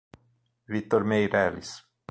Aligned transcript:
Vitor 0.75 1.05
Meireles 1.05 1.77